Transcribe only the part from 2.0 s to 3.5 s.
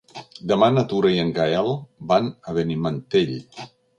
van a Benimantell.